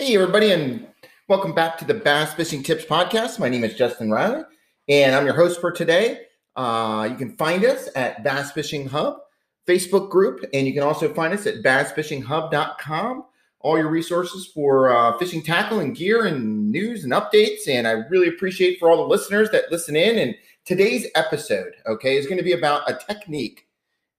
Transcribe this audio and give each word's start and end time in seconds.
Hey, 0.00 0.14
everybody, 0.14 0.52
and 0.52 0.86
welcome 1.26 1.52
back 1.52 1.76
to 1.78 1.84
the 1.84 1.92
Bass 1.92 2.32
Fishing 2.32 2.62
Tips 2.62 2.84
Podcast. 2.84 3.40
My 3.40 3.48
name 3.48 3.64
is 3.64 3.74
Justin 3.74 4.12
Riley, 4.12 4.44
and 4.86 5.12
I'm 5.12 5.24
your 5.24 5.34
host 5.34 5.60
for 5.60 5.72
today. 5.72 6.20
Uh, 6.54 7.08
you 7.10 7.16
can 7.16 7.36
find 7.36 7.64
us 7.64 7.88
at 7.96 8.22
Bass 8.22 8.52
Fishing 8.52 8.86
Hub 8.86 9.18
Facebook 9.66 10.08
group, 10.08 10.44
and 10.54 10.68
you 10.68 10.72
can 10.72 10.84
also 10.84 11.12
find 11.12 11.34
us 11.34 11.46
at 11.48 11.64
bassfishinghub.com. 11.64 13.24
All 13.58 13.76
your 13.76 13.88
resources 13.88 14.46
for 14.46 14.96
uh, 14.96 15.18
fishing 15.18 15.42
tackle 15.42 15.80
and 15.80 15.96
gear 15.96 16.26
and 16.26 16.70
news 16.70 17.02
and 17.02 17.12
updates. 17.12 17.66
And 17.68 17.88
I 17.88 17.94
really 18.08 18.28
appreciate 18.28 18.78
for 18.78 18.88
all 18.88 18.98
the 18.98 19.10
listeners 19.10 19.50
that 19.50 19.72
listen 19.72 19.96
in. 19.96 20.16
And 20.20 20.36
today's 20.64 21.08
episode, 21.16 21.72
okay, 21.88 22.16
is 22.16 22.26
going 22.26 22.38
to 22.38 22.44
be 22.44 22.52
about 22.52 22.88
a 22.88 22.94
technique 22.94 23.66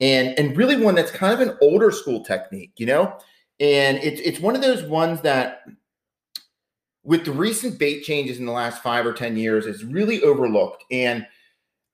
and 0.01 0.37
and 0.37 0.57
really 0.57 0.75
one 0.75 0.95
that's 0.95 1.11
kind 1.11 1.33
of 1.33 1.39
an 1.39 1.57
older 1.61 1.89
school 1.91 2.21
technique, 2.21 2.73
you 2.75 2.85
know 2.85 3.17
and 3.59 3.97
it's 3.97 4.21
it's 4.21 4.39
one 4.39 4.55
of 4.55 4.61
those 4.61 4.83
ones 4.83 5.21
that 5.21 5.63
with 7.03 7.25
the 7.25 7.31
recent 7.31 7.79
bait 7.79 8.03
changes 8.03 8.39
in 8.39 8.45
the 8.45 8.51
last 8.51 8.83
five 8.83 9.05
or 9.05 9.13
ten 9.13 9.35
years 9.35 9.65
is 9.65 9.83
really 9.83 10.21
overlooked. 10.23 10.83
And 10.91 11.25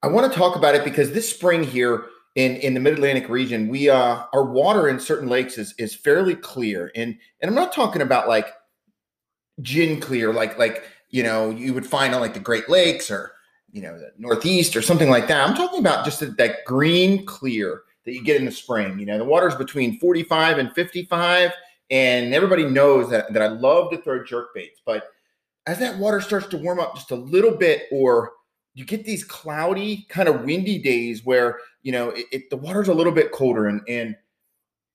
i 0.02 0.08
want 0.08 0.30
to 0.30 0.38
talk 0.38 0.56
about 0.56 0.74
it 0.74 0.84
because 0.84 1.10
this 1.12 1.28
spring 1.28 1.62
here 1.64 2.06
in 2.34 2.56
in 2.56 2.74
the 2.74 2.80
mid-atlantic 2.80 3.28
region 3.30 3.66
we 3.68 3.88
uh 3.88 4.24
our 4.34 4.44
water 4.44 4.88
in 4.88 5.00
certain 5.00 5.28
lakes 5.28 5.58
is 5.58 5.74
is 5.78 5.94
fairly 5.94 6.34
clear. 6.34 6.92
And 6.94 7.16
and 7.40 7.48
i'm 7.48 7.54
not 7.54 7.72
talking 7.72 8.02
about 8.02 8.28
like 8.28 8.48
gin 9.62 10.00
clear 10.00 10.32
like 10.32 10.58
like 10.58 10.84
you 11.08 11.22
know 11.22 11.50
you 11.50 11.72
would 11.72 11.86
find 11.86 12.14
on 12.14 12.20
like 12.20 12.34
the 12.34 12.40
great 12.40 12.68
lakes 12.68 13.10
or 13.10 13.32
you 13.72 13.82
know 13.82 13.98
the 13.98 14.12
northeast 14.18 14.76
or 14.76 14.82
something 14.82 15.10
like 15.10 15.28
that. 15.28 15.46
I'm 15.46 15.56
talking 15.56 15.80
about 15.80 16.04
just 16.04 16.20
that 16.20 16.64
green 16.64 17.26
clear 17.26 17.82
that 18.06 18.14
you 18.14 18.22
get 18.22 18.36
in 18.36 18.46
the 18.46 18.52
spring. 18.52 18.98
You 18.98 19.04
know, 19.04 19.18
the 19.18 19.24
water's 19.24 19.56
between 19.56 19.98
45 19.98 20.58
and 20.58 20.72
55, 20.72 21.50
and 21.90 22.32
everybody 22.32 22.64
knows 22.64 23.10
that, 23.10 23.32
that 23.32 23.42
I 23.42 23.48
love 23.48 23.90
to 23.90 23.98
throw 23.98 24.24
jerk 24.24 24.54
baits. 24.54 24.80
But 24.86 25.10
as 25.66 25.78
that 25.80 25.98
water 25.98 26.20
starts 26.20 26.46
to 26.48 26.56
warm 26.56 26.80
up 26.80 26.94
just 26.94 27.10
a 27.10 27.16
little 27.16 27.56
bit, 27.56 27.82
or 27.90 28.32
you 28.74 28.84
get 28.84 29.04
these 29.04 29.24
cloudy, 29.24 30.06
kind 30.08 30.28
of 30.28 30.44
windy 30.44 30.78
days 30.78 31.24
where 31.24 31.58
you 31.82 31.92
know 31.92 32.10
it, 32.10 32.26
it, 32.32 32.50
the 32.50 32.56
water's 32.56 32.88
a 32.88 32.94
little 32.94 33.12
bit 33.12 33.32
colder, 33.32 33.66
and 33.66 33.80
and 33.88 34.16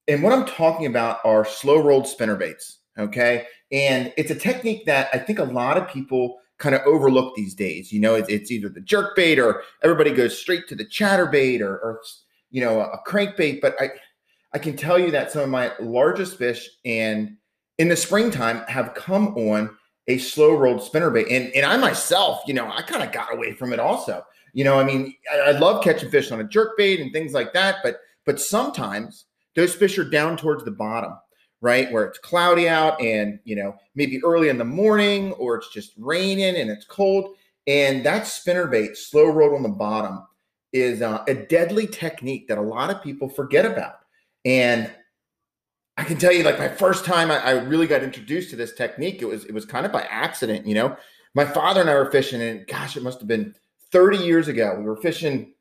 and 0.07 0.23
what 0.23 0.33
I'm 0.33 0.45
talking 0.45 0.85
about 0.85 1.19
are 1.25 1.45
slow 1.45 1.77
rolled 1.77 2.07
spinner 2.07 2.35
baits. 2.35 2.79
Okay, 2.97 3.45
and 3.71 4.13
it's 4.17 4.31
a 4.31 4.35
technique 4.35 4.85
that 4.85 5.09
I 5.13 5.17
think 5.17 5.39
a 5.39 5.43
lot 5.43 5.77
of 5.77 5.89
people 5.89 6.37
kind 6.57 6.75
of 6.75 6.81
overlook 6.85 7.35
these 7.35 7.55
days. 7.55 7.91
You 7.91 7.99
know, 7.99 8.15
it's, 8.15 8.29
it's 8.29 8.51
either 8.51 8.69
the 8.69 8.81
jerk 8.81 9.15
bait 9.15 9.39
or 9.39 9.63
everybody 9.83 10.11
goes 10.11 10.37
straight 10.37 10.67
to 10.67 10.75
the 10.75 10.85
chatter 10.85 11.25
bait 11.25 11.61
or, 11.61 11.79
or 11.79 12.01
you 12.51 12.61
know, 12.61 12.81
a 12.81 12.99
crankbait, 13.07 13.61
but 13.61 13.75
I 13.81 13.89
I 14.53 14.59
can 14.59 14.75
tell 14.75 14.99
you 14.99 15.11
that 15.11 15.31
some 15.31 15.43
of 15.43 15.49
my 15.49 15.71
largest 15.79 16.37
fish 16.37 16.69
and 16.85 17.37
in 17.77 17.87
the 17.87 17.95
springtime 17.95 18.63
have 18.67 18.93
come 18.93 19.29
on 19.37 19.75
a 20.07 20.17
slow 20.17 20.55
rolled 20.55 20.81
spinnerbait. 20.81 21.31
And 21.31 21.53
and 21.55 21.65
I 21.65 21.77
myself, 21.77 22.41
you 22.45 22.53
know, 22.53 22.69
I 22.69 22.81
kind 22.81 23.03
of 23.03 23.11
got 23.11 23.33
away 23.33 23.53
from 23.53 23.73
it 23.73 23.79
also. 23.79 24.23
You 24.53 24.65
know, 24.65 24.77
I 24.77 24.83
mean, 24.83 25.15
I, 25.31 25.39
I 25.39 25.51
love 25.51 25.83
catching 25.83 26.09
fish 26.09 26.31
on 26.31 26.41
a 26.41 26.43
jerk 26.43 26.77
bait 26.77 26.99
and 26.99 27.11
things 27.13 27.33
like 27.33 27.53
that, 27.53 27.77
but 27.83 27.99
but 28.25 28.39
sometimes 28.39 29.25
those 29.55 29.73
fish 29.73 29.97
are 29.97 30.09
down 30.09 30.37
towards 30.37 30.63
the 30.63 30.71
bottom, 30.71 31.13
right? 31.61 31.91
Where 31.91 32.05
it's 32.05 32.19
cloudy 32.19 32.67
out 32.67 33.01
and 33.01 33.39
you 33.45 33.55
know, 33.55 33.75
maybe 33.95 34.21
early 34.23 34.49
in 34.49 34.57
the 34.57 34.65
morning 34.65 35.31
or 35.33 35.55
it's 35.55 35.71
just 35.73 35.93
raining 35.97 36.57
and 36.57 36.69
it's 36.69 36.85
cold. 36.85 37.35
And 37.67 38.05
that 38.05 38.23
spinnerbait 38.23 38.97
slow 38.97 39.27
rolled 39.27 39.53
on 39.53 39.63
the 39.63 39.69
bottom 39.69 40.25
is 40.73 41.01
uh, 41.01 41.23
a 41.27 41.33
deadly 41.33 41.87
technique 41.87 42.47
that 42.47 42.57
a 42.57 42.61
lot 42.61 42.89
of 42.89 43.03
people 43.03 43.29
forget 43.29 43.65
about. 43.65 43.95
And 44.45 44.91
I 45.97 46.03
can 46.03 46.17
tell 46.17 46.31
you, 46.31 46.43
like 46.43 46.57
my 46.57 46.69
first 46.69 47.05
time 47.05 47.29
I, 47.29 47.39
I, 47.39 47.51
really 47.51 47.85
got 47.85 48.01
introduced 48.01 48.49
to 48.51 48.55
this 48.55 48.73
technique, 48.73 49.21
it 49.21 49.25
was 49.25 49.45
it 49.45 49.53
was 49.53 49.65
kind 49.65 49.85
of 49.85 49.91
by 49.91 50.01
accident. 50.03 50.65
You 50.65 50.75
know, 50.75 50.97
my 51.35 51.45
father 51.45 51.81
and 51.81 51.89
I 51.89 51.95
were 51.95 52.09
fishing, 52.09 52.41
and 52.41 52.65
gosh, 52.65 52.97
it 52.97 53.03
must 53.03 53.19
have 53.19 53.27
been 53.27 53.53
30 53.91 54.17
years 54.17 54.47
ago. 54.47 54.75
We 54.77 54.85
were 54.85 54.97
fishing 54.97 55.53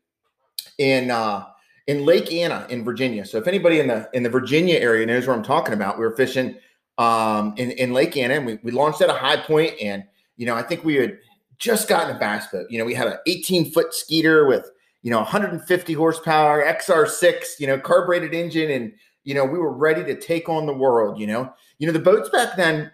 in 0.77 1.11
uh, 1.11 1.45
in 1.87 2.05
Lake 2.05 2.31
Anna 2.31 2.65
in 2.69 2.83
Virginia. 2.83 3.25
So 3.25 3.37
if 3.37 3.47
anybody 3.47 3.79
in 3.79 3.87
the 3.87 4.09
in 4.13 4.23
the 4.23 4.29
Virginia 4.29 4.79
area 4.79 5.05
knows 5.05 5.27
where 5.27 5.35
I'm 5.35 5.43
talking 5.43 5.73
about, 5.73 5.99
we 5.99 6.05
were 6.05 6.15
fishing 6.15 6.55
um, 6.97 7.53
in 7.57 7.71
in 7.71 7.93
Lake 7.93 8.15
Anna, 8.17 8.35
and 8.35 8.45
we, 8.45 8.59
we 8.63 8.71
launched 8.71 9.01
at 9.01 9.09
a 9.09 9.13
high 9.13 9.37
point, 9.37 9.73
and 9.81 10.03
you 10.37 10.45
know, 10.45 10.55
I 10.55 10.63
think 10.63 10.83
we 10.83 10.95
had 10.95 11.19
just 11.59 11.87
gotten 11.87 12.15
a 12.15 12.19
bass 12.19 12.47
boat. 12.47 12.65
You 12.69 12.79
know, 12.79 12.85
we 12.85 12.95
had 12.95 13.07
an 13.07 13.17
18 13.27 13.71
foot 13.71 13.93
Skeeter 13.93 14.47
with 14.47 14.71
you 15.01 15.11
know 15.11 15.17
150 15.17 15.93
horsepower 15.93 16.63
XR6, 16.63 17.59
you 17.59 17.67
know, 17.67 17.79
carbureted 17.79 18.33
engine, 18.33 18.71
and 18.71 18.93
you 19.23 19.33
know 19.33 19.45
we 19.45 19.59
were 19.59 19.73
ready 19.73 20.03
to 20.03 20.19
take 20.19 20.49
on 20.49 20.65
the 20.65 20.73
world. 20.73 21.19
You 21.19 21.27
know, 21.27 21.53
you 21.79 21.87
know 21.87 21.93
the 21.93 21.99
boats 21.99 22.29
back 22.29 22.55
then. 22.55 22.91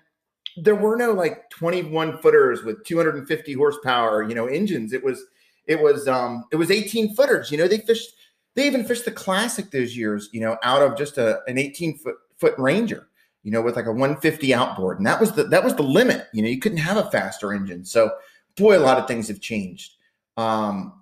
There 0.59 0.75
were 0.75 0.95
no 0.95 1.11
like 1.11 1.51
21 1.51 2.17
footers 2.17 2.63
with 2.63 2.83
250 2.83 3.53
horsepower, 3.53 4.23
you 4.23 4.33
know, 4.33 4.47
engines. 4.47 4.91
It 4.91 5.03
was 5.03 5.23
it 5.67 5.79
was 5.79 6.07
um 6.07 6.45
it 6.51 6.55
was 6.55 6.71
18 6.71 7.15
footers. 7.15 7.51
You 7.51 7.59
know, 7.59 7.67
they 7.67 7.77
fished 7.79 8.09
they 8.55 8.65
even 8.65 8.83
fished 8.83 9.05
the 9.05 9.11
classic 9.11 9.69
those 9.69 9.95
years, 9.95 10.29
you 10.33 10.41
know, 10.41 10.57
out 10.63 10.81
of 10.81 10.97
just 10.97 11.19
a 11.19 11.41
an 11.47 11.59
18 11.59 11.99
foot 11.99 12.15
foot 12.37 12.55
Ranger, 12.57 13.07
you 13.43 13.51
know, 13.51 13.61
with 13.61 13.75
like 13.75 13.85
a 13.85 13.91
150 13.91 14.53
outboard, 14.53 14.97
and 14.97 15.05
that 15.05 15.19
was 15.19 15.31
the 15.33 15.43
that 15.43 15.63
was 15.63 15.75
the 15.75 15.83
limit. 15.83 16.25
You 16.33 16.41
know, 16.41 16.49
you 16.49 16.59
couldn't 16.59 16.79
have 16.79 16.97
a 16.97 17.11
faster 17.11 17.53
engine. 17.53 17.85
So, 17.85 18.11
boy, 18.55 18.77
a 18.77 18.79
lot 18.79 18.97
of 18.97 19.07
things 19.07 19.27
have 19.27 19.39
changed. 19.39 19.93
Um, 20.37 20.93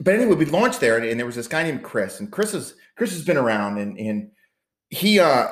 but 0.00 0.14
anyway, 0.14 0.36
we 0.36 0.44
launched 0.44 0.80
there, 0.80 0.96
and, 0.96 1.04
and, 1.04 1.18
there 1.18 1.26
was 1.26 1.34
this 1.34 1.48
guy 1.48 1.62
named 1.62 1.82
Chris, 1.82 2.20
and 2.20 2.30
Chris 2.30 2.52
has 2.52 2.74
Chris 2.96 3.12
has 3.12 3.24
been 3.24 3.36
around, 3.36 3.78
and 3.78 3.98
and 3.98 4.30
he 4.90 5.18
uh, 5.18 5.48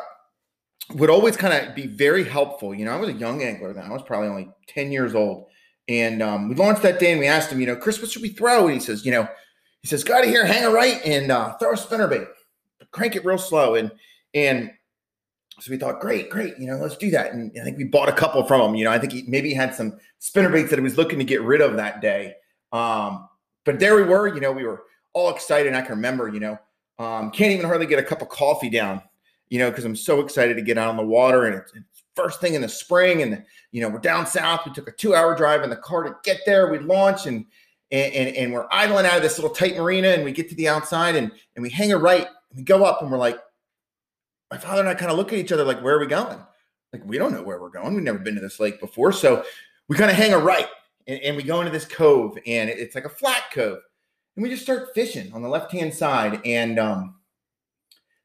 would 0.94 1.10
always 1.10 1.36
kind 1.36 1.52
of 1.52 1.74
be 1.74 1.86
very 1.86 2.24
helpful. 2.24 2.74
You 2.74 2.84
know, 2.84 2.92
I 2.92 2.96
was 2.96 3.08
a 3.08 3.14
young 3.14 3.42
angler 3.42 3.72
then; 3.72 3.84
I 3.84 3.92
was 3.92 4.02
probably 4.02 4.28
only 4.28 4.48
ten 4.68 4.92
years 4.92 5.14
old, 5.14 5.46
and 5.88 6.22
um, 6.22 6.48
we 6.48 6.54
launched 6.54 6.82
that 6.82 7.00
day, 7.00 7.10
and 7.10 7.20
we 7.20 7.26
asked 7.26 7.50
him, 7.50 7.60
you 7.60 7.66
know, 7.66 7.76
Chris, 7.76 8.00
what 8.00 8.10
should 8.10 8.22
we 8.22 8.30
throw? 8.30 8.66
And 8.66 8.74
he 8.74 8.80
says, 8.80 9.04
you 9.04 9.12
know, 9.12 9.28
he 9.82 9.88
says, 9.88 10.04
go 10.04 10.16
out 10.16 10.24
here, 10.24 10.46
hang 10.46 10.64
a 10.64 10.70
right, 10.70 11.00
and 11.04 11.30
uh, 11.32 11.56
throw 11.58 11.72
a 11.72 11.76
spinnerbait, 11.76 12.26
crank 12.92 13.16
it 13.16 13.24
real 13.24 13.38
slow, 13.38 13.74
and 13.74 13.90
and 14.32 14.70
so 15.58 15.70
we 15.70 15.78
thought, 15.78 16.00
great, 16.00 16.28
great, 16.28 16.58
you 16.58 16.66
know, 16.66 16.76
let's 16.76 16.98
do 16.98 17.10
that. 17.10 17.32
And 17.32 17.50
I 17.58 17.64
think 17.64 17.78
we 17.78 17.84
bought 17.84 18.10
a 18.10 18.12
couple 18.12 18.44
from 18.44 18.60
him. 18.60 18.74
You 18.74 18.84
know, 18.84 18.90
I 18.90 18.98
think 18.98 19.12
he 19.12 19.24
maybe 19.26 19.54
had 19.54 19.74
some 19.74 19.98
spinnerbaits 20.20 20.68
that 20.68 20.78
he 20.78 20.82
was 20.82 20.98
looking 20.98 21.18
to 21.18 21.24
get 21.24 21.40
rid 21.40 21.62
of 21.62 21.76
that 21.76 22.02
day. 22.02 22.34
Um, 22.72 23.26
but 23.66 23.78
there 23.78 23.96
we 23.96 24.04
were, 24.04 24.34
you 24.34 24.40
know, 24.40 24.52
we 24.52 24.64
were 24.64 24.84
all 25.12 25.28
excited. 25.28 25.66
And 25.66 25.76
I 25.76 25.82
can 25.82 25.96
remember, 25.96 26.28
you 26.28 26.40
know, 26.40 26.58
um, 26.98 27.30
can't 27.30 27.52
even 27.52 27.66
hardly 27.66 27.86
get 27.86 27.98
a 27.98 28.02
cup 28.02 28.22
of 28.22 28.30
coffee 28.30 28.70
down, 28.70 29.02
you 29.50 29.58
know, 29.58 29.68
because 29.70 29.84
I'm 29.84 29.96
so 29.96 30.20
excited 30.20 30.54
to 30.54 30.62
get 30.62 30.78
out 30.78 30.88
on 30.88 30.96
the 30.96 31.04
water 31.04 31.44
and 31.44 31.54
it's, 31.54 31.72
it's 31.74 32.02
first 32.14 32.40
thing 32.40 32.54
in 32.54 32.62
the 32.62 32.68
spring. 32.68 33.20
And, 33.20 33.44
you 33.72 33.82
know, 33.82 33.90
we're 33.90 33.98
down 33.98 34.26
south. 34.26 34.62
We 34.64 34.72
took 34.72 34.88
a 34.88 34.92
two 34.92 35.14
hour 35.14 35.36
drive 35.36 35.62
in 35.62 35.68
the 35.68 35.76
car 35.76 36.04
to 36.04 36.16
get 36.24 36.40
there. 36.46 36.70
We 36.72 36.78
launch 36.78 37.26
and, 37.26 37.44
and, 37.90 38.14
and, 38.14 38.36
and 38.36 38.52
we're 38.54 38.66
idling 38.70 39.04
out 39.04 39.18
of 39.18 39.22
this 39.22 39.36
little 39.36 39.54
tight 39.54 39.76
marina 39.76 40.08
and 40.08 40.24
we 40.24 40.32
get 40.32 40.48
to 40.48 40.54
the 40.54 40.68
outside 40.68 41.14
and, 41.14 41.30
and 41.54 41.62
we 41.62 41.68
hang 41.68 41.92
a 41.92 41.98
right 41.98 42.28
we 42.56 42.62
go 42.62 42.84
up 42.84 43.02
and 43.02 43.10
we're 43.10 43.18
like, 43.18 43.38
my 44.50 44.56
father 44.58 44.80
and 44.80 44.88
I 44.88 44.94
kind 44.94 45.10
of 45.10 45.16
look 45.16 45.32
at 45.32 45.38
each 45.38 45.52
other 45.52 45.64
like, 45.64 45.82
where 45.82 45.96
are 45.96 46.00
we 46.00 46.06
going? 46.06 46.38
Like, 46.92 47.04
we 47.04 47.18
don't 47.18 47.32
know 47.32 47.42
where 47.42 47.60
we're 47.60 47.68
going. 47.68 47.94
We've 47.94 48.02
never 48.02 48.18
been 48.18 48.36
to 48.36 48.40
this 48.40 48.58
lake 48.58 48.80
before. 48.80 49.12
So 49.12 49.44
we 49.88 49.96
kind 49.96 50.10
of 50.10 50.16
hang 50.16 50.32
a 50.32 50.38
right 50.38 50.68
and, 51.06 51.20
and 51.20 51.36
we 51.36 51.42
go 51.42 51.60
into 51.60 51.72
this 51.72 51.84
cove 51.84 52.38
and 52.46 52.68
it's 52.70 52.94
like 52.94 53.04
a 53.04 53.10
flat 53.10 53.44
cove 53.52 53.78
and 54.36 54.42
we 54.42 54.50
just 54.50 54.62
start 54.62 54.94
fishing 54.94 55.32
on 55.32 55.42
the 55.42 55.48
left 55.48 55.72
hand 55.72 55.92
side 55.92 56.40
and 56.44 56.78
um, 56.78 57.16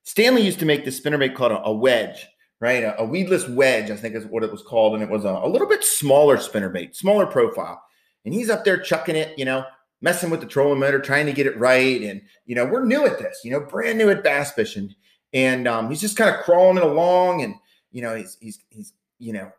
stanley 0.03 0.41
used 0.41 0.59
to 0.59 0.65
make 0.65 0.85
this 0.85 0.99
spinnerbait 0.99 1.35
called 1.35 1.51
a, 1.51 1.63
a 1.63 1.73
wedge 1.73 2.27
right? 2.59 2.83
A, 2.83 2.99
a, 2.99 3.05
weedless 3.05 3.47
wedge 3.47 3.89
i 3.91 3.95
think 3.95 4.15
is 4.15 4.25
what 4.25 4.43
it 4.43 4.51
was 4.51 4.61
called 4.61 4.93
and 4.93 5.03
it 5.03 5.09
was 5.09 5.25
a, 5.25 5.29
a 5.29 5.47
little 5.47 5.67
bit 5.67 5.83
smaller 5.83 6.37
spinnerbait 6.37 6.95
smaller 6.95 7.25
profile 7.25 7.81
and 8.25 8.33
he's 8.33 8.49
up 8.49 8.63
there 8.63 8.77
chucking 8.77 9.15
it 9.15 9.37
you 9.37 9.45
know 9.45 9.65
messing 10.01 10.29
with 10.29 10.41
the 10.41 10.47
trolling 10.47 10.79
motor 10.79 10.99
trying 10.99 11.25
to 11.25 11.33
get 11.33 11.47
it 11.47 11.57
right 11.57 12.01
and 12.01 12.21
you 12.45 12.55
know 12.55 12.65
we're 12.65 12.85
new 12.85 13.05
at 13.05 13.19
this 13.19 13.41
you 13.43 13.51
know 13.51 13.59
brand 13.59 13.97
new 13.97 14.09
at 14.09 14.23
bass 14.23 14.51
fishing 14.51 14.93
and 15.33 15.67
um, 15.67 15.89
he's 15.89 16.01
just 16.01 16.17
kind 16.17 16.33
of 16.33 16.41
crawling 16.41 16.77
it 16.77 16.83
along 16.83 17.41
and 17.41 17.55
you 17.91 18.01
know 18.01 18.15
he's 18.15 18.37
he's 18.39 18.59
he's 18.69 18.93
you 19.19 19.33
know 19.33 19.51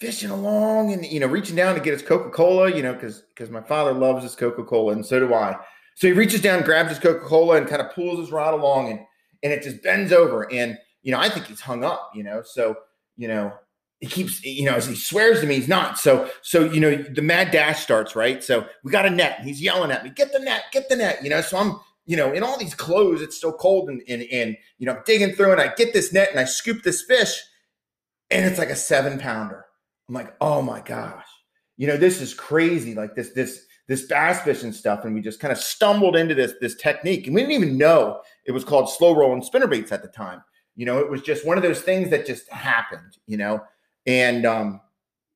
fishing 0.00 0.30
along 0.30 0.92
and 0.92 1.04
you 1.04 1.20
know 1.20 1.26
reaching 1.26 1.56
down 1.56 1.74
to 1.74 1.80
get 1.80 1.92
his 1.92 2.02
coca-cola 2.02 2.74
you 2.74 2.82
know 2.82 2.92
because 2.92 3.22
because 3.34 3.50
my 3.50 3.60
father 3.60 3.92
loves 3.92 4.22
his 4.22 4.34
coca-cola 4.34 4.92
and 4.92 5.04
so 5.04 5.18
do 5.18 5.34
i. 5.34 5.56
So 5.96 6.06
he 6.06 6.12
reaches 6.12 6.40
down 6.40 6.62
grabs 6.62 6.90
his 6.90 6.98
coca-cola 6.98 7.56
and 7.56 7.66
kind 7.66 7.82
of 7.82 7.92
pulls 7.92 8.18
his 8.18 8.30
rod 8.30 8.54
along 8.54 8.90
and 8.90 9.00
and 9.42 9.52
it 9.52 9.62
just 9.62 9.82
bends 9.82 10.12
over 10.12 10.50
and 10.52 10.78
you 11.02 11.12
know 11.12 11.18
i 11.18 11.28
think 11.28 11.46
he's 11.46 11.60
hung 11.60 11.84
up 11.84 12.10
you 12.14 12.22
know 12.22 12.42
so 12.44 12.76
you 13.16 13.28
know 13.28 13.52
he 14.00 14.06
keeps 14.06 14.44
you 14.44 14.64
know 14.64 14.74
as 14.74 14.86
he 14.86 14.94
swears 14.94 15.40
to 15.40 15.46
me 15.46 15.56
he's 15.56 15.68
not. 15.68 15.98
So 15.98 16.30
so 16.42 16.64
you 16.64 16.80
know 16.80 16.96
the 16.96 17.22
mad 17.22 17.50
dash 17.50 17.82
starts 17.82 18.14
right? 18.14 18.42
So 18.42 18.66
we 18.84 18.92
got 18.92 19.06
a 19.06 19.10
net 19.10 19.36
and 19.38 19.48
he's 19.48 19.60
yelling 19.60 19.90
at 19.90 20.04
me 20.04 20.10
get 20.10 20.32
the 20.32 20.38
net 20.38 20.64
get 20.72 20.88
the 20.88 20.96
net 20.96 21.22
you 21.22 21.30
know? 21.30 21.40
So 21.40 21.58
i'm 21.58 21.80
you 22.06 22.16
know 22.16 22.32
in 22.32 22.42
all 22.42 22.58
these 22.58 22.74
clothes 22.74 23.20
it's 23.20 23.36
still 23.36 23.52
cold 23.52 23.88
and 23.88 24.02
and, 24.08 24.22
and 24.30 24.56
you 24.78 24.86
know 24.86 25.00
digging 25.04 25.32
through 25.34 25.52
and 25.52 25.60
i 25.60 25.74
get 25.74 25.92
this 25.92 26.12
net 26.12 26.30
and 26.30 26.38
i 26.38 26.44
scoop 26.44 26.82
this 26.82 27.02
fish 27.02 27.42
and 28.30 28.46
it's 28.46 28.58
like 28.58 28.70
a 28.70 28.76
seven 28.76 29.18
pounder 29.18 29.66
I'm 30.08 30.14
like, 30.14 30.34
oh 30.40 30.62
my 30.62 30.80
gosh, 30.80 31.26
you 31.76 31.86
know, 31.86 31.96
this 31.96 32.20
is 32.20 32.34
crazy. 32.34 32.94
Like 32.94 33.14
this, 33.14 33.30
this, 33.30 33.66
this 33.86 34.06
bass 34.06 34.42
fishing 34.42 34.72
stuff, 34.72 35.04
and 35.04 35.14
we 35.14 35.20
just 35.20 35.40
kind 35.40 35.52
of 35.52 35.58
stumbled 35.58 36.14
into 36.14 36.34
this 36.34 36.52
this 36.60 36.76
technique, 36.76 37.26
and 37.26 37.34
we 37.34 37.40
didn't 37.40 37.54
even 37.54 37.78
know 37.78 38.20
it 38.44 38.52
was 38.52 38.64
called 38.64 38.90
slow 38.90 39.14
rolling 39.14 39.42
spinner 39.42 39.66
baits 39.66 39.92
at 39.92 40.02
the 40.02 40.08
time. 40.08 40.42
You 40.76 40.86
know, 40.86 40.98
it 40.98 41.10
was 41.10 41.22
just 41.22 41.46
one 41.46 41.56
of 41.56 41.62
those 41.62 41.80
things 41.80 42.10
that 42.10 42.26
just 42.26 42.48
happened. 42.50 43.16
You 43.26 43.38
know, 43.38 43.62
And 44.08 44.46
um, 44.46 44.80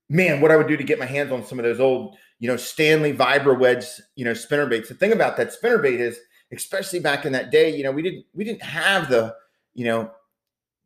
man, 0.09 0.41
what 0.41 0.51
I 0.51 0.57
would 0.57 0.67
do 0.67 0.77
to 0.77 0.85
get 0.85 0.99
my 0.99 1.07
hands 1.07 1.31
on 1.31 1.45
some 1.45 1.59
of 1.59 1.65
those 1.65 1.81
old, 1.81 2.17
you 2.39 2.49
know, 2.49 2.57
Stanley 2.57 3.13
Vibra 3.13 3.59
Wedge, 3.59 3.85
you 4.17 4.25
know, 4.25 4.35
spinner 4.35 4.67
baits. 4.67 4.89
The 4.89 4.95
thing 4.95 5.13
about 5.13 5.37
that 5.37 5.53
spinner 5.53 5.79
bait 5.79 6.01
is, 6.01 6.19
especially 6.53 7.01
back 7.01 7.25
in 7.25 7.33
that 7.33 7.51
day, 7.51 7.75
you 7.75 7.85
know, 7.85 7.93
we 7.93 8.03
didn't 8.03 8.25
we 8.35 8.45
didn't 8.45 8.63
have 8.63 9.09
the, 9.09 9.35
you 9.75 9.85
know, 9.85 10.11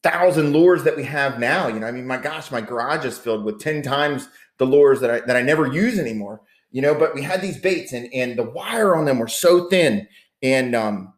thousand 0.06 0.52
lures 0.52 0.84
that 0.84 0.96
we 0.96 1.02
have 1.04 1.40
now. 1.40 1.66
You 1.68 1.80
know, 1.80 1.86
I 1.86 1.92
mean, 1.92 2.06
my 2.06 2.16
gosh, 2.16 2.50
my 2.50 2.60
garage 2.60 3.04
is 3.04 3.18
filled 3.18 3.44
with 3.44 3.58
10 3.60 3.82
times 3.82 4.28
the 4.58 4.64
lures 4.64 5.00
that 5.00 5.10
I 5.10 5.20
that 5.20 5.36
I 5.36 5.42
never 5.42 5.66
use 5.66 5.98
anymore. 5.98 6.42
You 6.70 6.82
know, 6.82 6.94
but 6.94 7.14
we 7.14 7.22
had 7.22 7.42
these 7.42 7.58
baits 7.58 7.92
and 7.92 8.08
and 8.12 8.38
the 8.38 8.44
wire 8.44 8.94
on 8.94 9.04
them 9.04 9.18
were 9.18 9.28
so 9.28 9.68
thin. 9.68 10.06
And 10.42 10.74
um 10.74 11.12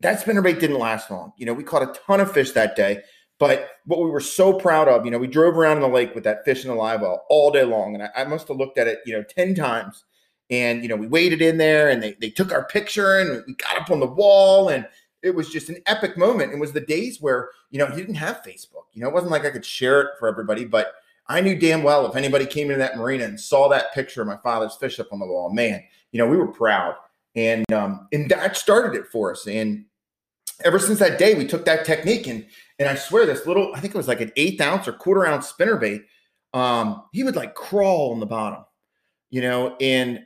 that 0.00 0.22
spinnerbait 0.22 0.60
didn't 0.60 0.78
last 0.78 1.10
long. 1.10 1.32
You 1.38 1.46
know, 1.46 1.54
we 1.54 1.64
caught 1.64 1.82
a 1.82 1.98
ton 2.06 2.20
of 2.20 2.32
fish 2.32 2.50
that 2.52 2.76
day. 2.76 3.00
But 3.38 3.70
what 3.86 4.00
we 4.02 4.10
were 4.10 4.20
so 4.20 4.52
proud 4.52 4.86
of, 4.86 5.04
you 5.04 5.10
know, 5.10 5.18
we 5.18 5.26
drove 5.26 5.56
around 5.56 5.78
in 5.78 5.82
the 5.82 5.88
lake 5.88 6.14
with 6.14 6.24
that 6.24 6.44
fish 6.44 6.62
in 6.62 6.68
the 6.68 6.76
live 6.76 7.00
well 7.00 7.24
all 7.28 7.50
day 7.50 7.64
long. 7.64 7.94
And 7.94 8.04
I, 8.04 8.10
I 8.16 8.24
must 8.24 8.48
have 8.48 8.58
looked 8.58 8.78
at 8.78 8.86
it, 8.86 9.00
you 9.06 9.12
know, 9.12 9.24
10 9.24 9.54
times. 9.54 10.04
And, 10.50 10.82
you 10.82 10.88
know, 10.88 10.96
we 10.96 11.06
waited 11.06 11.42
in 11.42 11.56
there 11.56 11.88
and 11.88 12.02
they, 12.02 12.16
they 12.20 12.30
took 12.30 12.52
our 12.52 12.66
picture 12.66 13.18
and 13.18 13.42
we 13.46 13.54
got 13.54 13.80
up 13.80 13.90
on 13.90 13.98
the 13.98 14.06
wall 14.06 14.68
and 14.68 14.86
it 15.24 15.34
was 15.34 15.48
just 15.48 15.70
an 15.70 15.78
epic 15.86 16.16
moment. 16.16 16.52
It 16.52 16.58
was 16.58 16.72
the 16.72 16.80
days 16.80 17.20
where, 17.20 17.50
you 17.70 17.78
know, 17.78 17.88
you 17.88 17.96
didn't 17.96 18.16
have 18.16 18.42
Facebook. 18.42 18.84
You 18.92 19.02
know, 19.02 19.08
it 19.08 19.14
wasn't 19.14 19.32
like 19.32 19.44
I 19.44 19.50
could 19.50 19.64
share 19.64 20.02
it 20.02 20.10
for 20.18 20.28
everybody, 20.28 20.64
but 20.64 20.94
I 21.26 21.40
knew 21.40 21.58
damn 21.58 21.82
well 21.82 22.06
if 22.06 22.16
anybody 22.16 22.44
came 22.44 22.66
into 22.70 22.78
that 22.78 22.98
marina 22.98 23.24
and 23.24 23.40
saw 23.40 23.68
that 23.68 23.94
picture 23.94 24.20
of 24.20 24.28
my 24.28 24.36
father's 24.36 24.76
fish 24.76 25.00
up 25.00 25.12
on 25.12 25.18
the 25.18 25.26
wall, 25.26 25.52
man, 25.52 25.82
you 26.12 26.18
know, 26.18 26.26
we 26.26 26.36
were 26.36 26.46
proud. 26.46 26.94
And 27.34 27.70
um, 27.72 28.06
and 28.12 28.30
that 28.30 28.56
started 28.56 28.96
it 28.96 29.08
for 29.08 29.32
us. 29.32 29.46
And 29.48 29.86
ever 30.64 30.78
since 30.78 31.00
that 31.00 31.18
day, 31.18 31.34
we 31.34 31.46
took 31.46 31.64
that 31.64 31.84
technique 31.84 32.28
and 32.28 32.46
and 32.78 32.88
I 32.88 32.94
swear 32.96 33.24
this 33.24 33.46
little, 33.46 33.72
I 33.74 33.80
think 33.80 33.94
it 33.94 33.98
was 33.98 34.08
like 34.08 34.20
an 34.20 34.32
eighth 34.36 34.60
ounce 34.60 34.86
or 34.86 34.92
quarter 34.92 35.26
ounce 35.26 35.48
spinner 35.48 35.76
bait. 35.76 36.02
Um, 36.52 37.04
he 37.12 37.24
would 37.24 37.36
like 37.36 37.54
crawl 37.54 38.12
on 38.12 38.20
the 38.20 38.26
bottom, 38.26 38.64
you 39.30 39.40
know, 39.40 39.76
and 39.80 40.20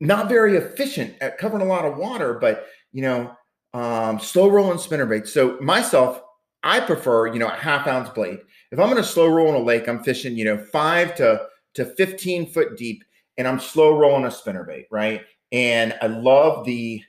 not 0.00 0.28
very 0.28 0.56
efficient 0.56 1.14
at 1.20 1.38
covering 1.38 1.62
a 1.62 1.68
lot 1.68 1.84
of 1.84 1.96
water, 1.96 2.34
but 2.34 2.66
you 2.92 3.02
know, 3.02 3.34
um, 3.74 4.20
slow 4.20 4.48
rolling 4.48 4.78
spinner 4.78 5.04
bait. 5.04 5.26
So 5.26 5.58
myself, 5.60 6.22
I 6.62 6.80
prefer, 6.80 7.26
you 7.26 7.38
know, 7.38 7.48
a 7.48 7.54
half 7.54 7.86
ounce 7.86 8.08
blade. 8.08 8.38
If 8.70 8.78
I'm 8.78 8.88
going 8.88 9.02
to 9.02 9.08
slow 9.08 9.26
roll 9.26 9.48
in 9.50 9.54
a 9.56 9.58
lake, 9.58 9.88
I'm 9.88 10.02
fishing, 10.02 10.36
you 10.36 10.46
know, 10.46 10.56
five 10.56 11.14
to 11.16 11.46
to 11.74 11.84
15 11.84 12.46
foot 12.46 12.76
deep, 12.78 13.04
and 13.36 13.46
I'm 13.46 13.58
slow 13.58 13.98
rolling 13.98 14.24
a 14.24 14.30
spinner 14.30 14.64
bait, 14.64 14.86
right? 14.90 15.22
And 15.52 15.94
I 16.00 16.06
love 16.06 16.64
the 16.64 17.02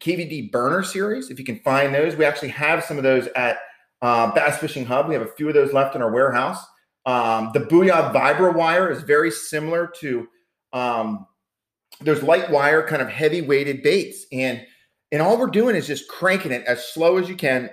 KVD 0.00 0.52
burner 0.52 0.84
series. 0.84 1.30
If 1.30 1.38
you 1.38 1.44
can 1.44 1.58
find 1.60 1.92
those, 1.92 2.14
we 2.14 2.24
actually 2.24 2.50
have 2.50 2.84
some 2.84 2.96
of 2.96 3.02
those 3.02 3.26
at 3.28 3.58
uh, 4.00 4.32
Bass 4.32 4.58
Fishing 4.58 4.86
Hub. 4.86 5.08
We 5.08 5.14
have 5.14 5.26
a 5.26 5.32
few 5.32 5.48
of 5.48 5.54
those 5.54 5.72
left 5.72 5.96
in 5.96 6.02
our 6.02 6.12
warehouse. 6.12 6.64
Um, 7.06 7.50
the 7.54 7.60
Booyah 7.60 8.12
Vibra 8.12 8.54
wire 8.54 8.90
is 8.90 9.02
very 9.02 9.30
similar 9.30 9.90
to 10.00 10.28
um, 10.72 11.26
there's 12.00 12.22
light 12.22 12.50
wire, 12.50 12.86
kind 12.86 13.02
of 13.02 13.08
heavy 13.08 13.40
weighted 13.40 13.82
baits, 13.82 14.26
and 14.32 14.64
and 15.12 15.22
all 15.22 15.38
we're 15.38 15.46
doing 15.46 15.76
is 15.76 15.86
just 15.86 16.08
cranking 16.08 16.52
it 16.52 16.64
as 16.66 16.88
slow 16.88 17.16
as 17.16 17.28
you 17.28 17.36
can 17.36 17.70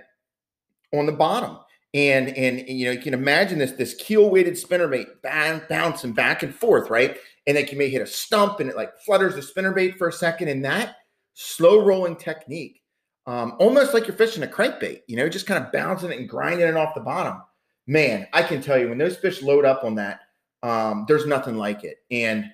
on 0.94 1.06
the 1.06 1.12
bottom. 1.12 1.58
And 1.94 2.28
and, 2.30 2.60
and 2.60 2.70
you 2.78 2.86
know 2.86 2.92
you 2.92 3.00
can 3.00 3.14
imagine 3.14 3.58
this 3.58 3.72
this 3.72 3.96
keel 3.96 4.30
weighted 4.30 4.58
spinner 4.58 4.88
bait 4.88 5.08
bouncing 5.24 6.12
back 6.12 6.44
and 6.44 6.54
forth, 6.54 6.90
right? 6.90 7.18
And 7.48 7.56
then 7.56 7.68
you 7.68 7.78
may 7.78 7.90
hit 7.90 8.02
a 8.02 8.08
stump 8.08 8.60
and 8.60 8.70
it 8.70 8.76
like 8.76 8.98
flutters 9.00 9.36
the 9.36 9.42
spinner 9.42 9.72
bait 9.72 9.98
for 9.98 10.10
a 10.10 10.14
second, 10.14 10.50
and 10.50 10.66
that 10.66 10.96
slow 11.36 11.86
rolling 11.86 12.16
technique, 12.16 12.82
um, 13.28 13.56
almost 13.60 13.94
like 13.94 14.08
you're 14.08 14.18
fishing 14.18 14.44
a 14.44 14.48
crankbait, 14.48 15.02
you 15.08 15.16
know, 15.16 15.30
just 15.30 15.46
kind 15.46 15.64
of 15.64 15.72
bouncing 15.72 16.12
it 16.12 16.20
and 16.20 16.28
grinding 16.28 16.68
it 16.68 16.76
off 16.76 16.96
the 16.96 17.02
bottom. 17.02 17.42
Man, 17.88 18.28
I 18.34 18.42
can 18.44 18.62
tell 18.62 18.78
you 18.78 18.90
when 18.90 18.98
those 18.98 19.18
fish 19.18 19.42
load 19.42 19.64
up 19.64 19.84
on 19.84 19.96
that, 19.96 20.22
um, 20.64 21.06
there's 21.08 21.28
nothing 21.28 21.56
like 21.56 21.84
it. 21.84 21.98
And 22.10 22.46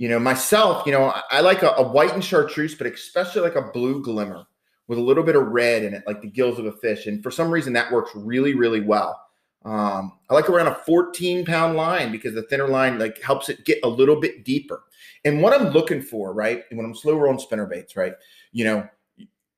you 0.00 0.08
know, 0.08 0.18
myself, 0.18 0.86
you 0.86 0.92
know, 0.92 1.10
I, 1.10 1.20
I 1.30 1.40
like 1.42 1.62
a, 1.62 1.72
a, 1.72 1.82
white 1.82 2.14
and 2.14 2.24
chartreuse, 2.24 2.74
but 2.74 2.86
especially 2.86 3.42
like 3.42 3.54
a 3.54 3.70
blue 3.70 4.02
glimmer 4.02 4.46
with 4.88 4.98
a 4.98 5.02
little 5.02 5.22
bit 5.22 5.36
of 5.36 5.48
red 5.48 5.84
in 5.84 5.92
it, 5.92 6.02
like 6.06 6.22
the 6.22 6.26
gills 6.26 6.58
of 6.58 6.64
a 6.64 6.72
fish. 6.72 7.06
And 7.06 7.22
for 7.22 7.30
some 7.30 7.50
reason, 7.50 7.74
that 7.74 7.92
works 7.92 8.10
really, 8.14 8.54
really 8.54 8.80
well. 8.80 9.20
Um, 9.66 10.12
I 10.30 10.32
like 10.32 10.48
around 10.48 10.68
a 10.68 10.74
14 10.74 11.44
pound 11.44 11.76
line 11.76 12.10
because 12.10 12.32
the 12.32 12.44
thinner 12.44 12.66
line 12.66 12.98
like 12.98 13.20
helps 13.20 13.50
it 13.50 13.66
get 13.66 13.78
a 13.84 13.88
little 13.88 14.18
bit 14.18 14.42
deeper. 14.42 14.84
And 15.26 15.42
what 15.42 15.52
I'm 15.52 15.68
looking 15.68 16.00
for, 16.00 16.32
right, 16.32 16.62
when 16.72 16.86
I'm 16.86 16.94
slow 16.94 17.18
rolling 17.18 17.38
spinner 17.38 17.66
baits, 17.66 17.94
right, 17.94 18.14
you 18.52 18.64
know, 18.64 18.88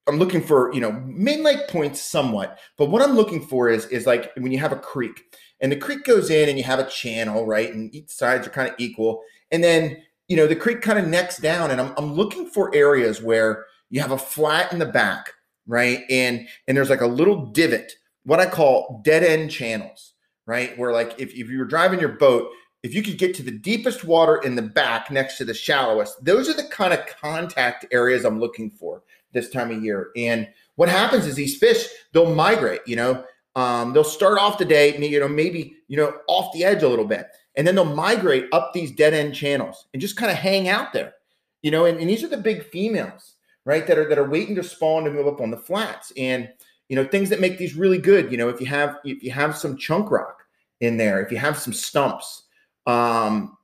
I'm 0.08 0.18
looking 0.18 0.42
for, 0.42 0.74
you 0.74 0.80
know, 0.80 0.90
main 0.90 1.44
lake 1.44 1.68
points 1.68 2.00
somewhat, 2.00 2.58
but 2.76 2.90
what 2.90 3.00
I'm 3.00 3.14
looking 3.14 3.46
for 3.46 3.68
is 3.68 3.86
is 3.86 4.08
like 4.08 4.32
when 4.34 4.50
you 4.50 4.58
have 4.58 4.72
a 4.72 4.76
creek 4.76 5.36
and 5.60 5.70
the 5.70 5.76
creek 5.76 6.02
goes 6.02 6.30
in 6.30 6.48
and 6.48 6.58
you 6.58 6.64
have 6.64 6.80
a 6.80 6.90
channel, 6.90 7.46
right, 7.46 7.72
and 7.72 7.94
each 7.94 8.10
sides 8.10 8.44
are 8.44 8.50
kind 8.50 8.68
of 8.68 8.74
equal, 8.78 9.22
and 9.52 9.62
then 9.62 10.02
you 10.32 10.38
know 10.38 10.46
the 10.46 10.56
creek 10.56 10.80
kind 10.80 10.98
of 10.98 11.06
necks 11.06 11.36
down, 11.36 11.70
and 11.70 11.78
I'm 11.78 11.92
I'm 11.98 12.14
looking 12.14 12.46
for 12.46 12.74
areas 12.74 13.20
where 13.20 13.66
you 13.90 14.00
have 14.00 14.12
a 14.12 14.16
flat 14.16 14.72
in 14.72 14.78
the 14.78 14.86
back, 14.86 15.34
right, 15.66 16.00
and 16.08 16.48
and 16.66 16.74
there's 16.74 16.88
like 16.88 17.02
a 17.02 17.06
little 17.06 17.52
divot, 17.52 17.92
what 18.24 18.40
I 18.40 18.46
call 18.46 19.02
dead 19.04 19.22
end 19.22 19.50
channels, 19.50 20.14
right, 20.46 20.76
where 20.78 20.90
like 20.90 21.14
if 21.18 21.34
if 21.34 21.50
you 21.50 21.58
were 21.58 21.66
driving 21.66 22.00
your 22.00 22.08
boat 22.08 22.50
if 22.82 22.94
you 22.94 23.02
could 23.02 23.18
get 23.18 23.34
to 23.36 23.42
the 23.42 23.50
deepest 23.50 24.04
water 24.04 24.38
in 24.38 24.56
the 24.56 24.62
back 24.62 25.10
next 25.10 25.36
to 25.38 25.44
the 25.44 25.54
shallowest, 25.54 26.24
those 26.24 26.48
are 26.48 26.54
the 26.54 26.68
kind 26.68 26.92
of 26.92 27.06
contact 27.20 27.86
areas 27.92 28.24
I'm 28.24 28.40
looking 28.40 28.70
for 28.70 29.02
this 29.32 29.50
time 29.50 29.70
of 29.70 29.84
year. 29.84 30.10
And 30.16 30.48
what 30.74 30.88
happens 30.88 31.26
is 31.26 31.36
these 31.36 31.58
fish, 31.58 31.86
they'll 32.12 32.34
migrate, 32.34 32.80
you 32.86 32.96
know, 32.96 33.24
um, 33.54 33.92
they'll 33.92 34.02
start 34.02 34.38
off 34.38 34.58
the 34.58 34.64
day, 34.64 34.98
you 34.98 35.20
know, 35.20 35.28
maybe, 35.28 35.76
you 35.86 35.96
know, 35.96 36.12
off 36.26 36.52
the 36.52 36.64
edge 36.64 36.82
a 36.82 36.88
little 36.88 37.04
bit, 37.04 37.28
and 37.56 37.66
then 37.66 37.74
they'll 37.74 37.84
migrate 37.84 38.46
up 38.52 38.72
these 38.72 38.92
dead 38.92 39.14
end 39.14 39.34
channels 39.34 39.86
and 39.92 40.00
just 40.00 40.16
kind 40.16 40.30
of 40.30 40.38
hang 40.38 40.68
out 40.68 40.92
there, 40.92 41.14
you 41.62 41.70
know, 41.70 41.84
and, 41.84 41.98
and 41.98 42.08
these 42.08 42.24
are 42.24 42.28
the 42.28 42.36
big 42.36 42.64
females, 42.64 43.34
right, 43.64 43.86
that 43.86 43.98
are, 43.98 44.08
that 44.08 44.18
are 44.18 44.28
waiting 44.28 44.54
to 44.54 44.64
spawn 44.64 45.04
to 45.04 45.10
move 45.10 45.26
up 45.26 45.40
on 45.40 45.50
the 45.50 45.56
flats. 45.56 46.12
And, 46.16 46.48
you 46.88 46.96
know, 46.96 47.04
things 47.04 47.28
that 47.30 47.40
make 47.40 47.58
these 47.58 47.76
really 47.76 47.98
good, 47.98 48.30
you 48.32 48.38
know, 48.38 48.48
if 48.48 48.60
you 48.60 48.66
have, 48.66 48.98
if 49.04 49.22
you 49.22 49.30
have 49.30 49.56
some 49.56 49.76
chunk 49.76 50.10
rock 50.10 50.42
in 50.80 50.96
there, 50.96 51.22
if 51.22 51.30
you 51.30 51.38
have 51.38 51.58
some 51.58 51.72
stumps, 51.72 52.44
um, 52.86 53.56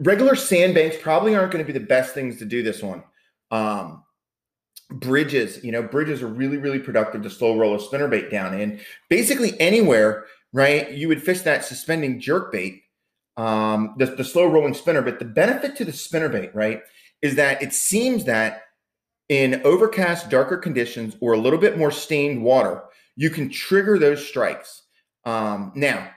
regular 0.00 0.34
sandbanks 0.34 0.96
probably 1.00 1.34
aren't 1.34 1.52
going 1.52 1.64
to 1.64 1.72
be 1.72 1.78
the 1.78 1.84
best 1.84 2.14
things 2.14 2.38
to 2.38 2.44
do 2.44 2.62
this 2.62 2.82
one. 2.82 3.02
Um, 3.50 4.04
bridges, 4.90 5.62
you 5.64 5.72
know, 5.72 5.82
bridges 5.82 6.22
are 6.22 6.28
really, 6.28 6.56
really 6.56 6.78
productive 6.78 7.22
to 7.22 7.30
slow 7.30 7.56
roll 7.56 7.74
a 7.74 7.78
spinnerbait 7.78 8.30
down 8.30 8.58
in. 8.58 8.80
Basically, 9.08 9.58
anywhere, 9.60 10.26
right? 10.52 10.90
You 10.90 11.08
would 11.08 11.22
fish 11.22 11.40
that 11.42 11.64
suspending 11.64 12.20
jerk 12.20 12.52
bait, 12.52 12.82
um, 13.36 13.94
the, 13.98 14.06
the 14.06 14.24
slow 14.24 14.46
rolling 14.46 14.74
spinner. 14.74 15.02
But 15.02 15.18
the 15.18 15.24
benefit 15.24 15.76
to 15.76 15.84
the 15.84 15.92
spinner 15.92 16.28
bait, 16.28 16.54
right, 16.54 16.82
is 17.22 17.36
that 17.36 17.62
it 17.62 17.72
seems 17.72 18.24
that 18.24 18.62
in 19.28 19.62
overcast, 19.64 20.28
darker 20.28 20.56
conditions 20.56 21.16
or 21.20 21.32
a 21.32 21.38
little 21.38 21.58
bit 21.58 21.78
more 21.78 21.90
stained 21.90 22.42
water, 22.42 22.82
you 23.16 23.30
can 23.30 23.48
trigger 23.48 23.98
those 23.98 24.26
strikes. 24.26 24.82
Um, 25.24 25.72
now, 25.74 26.10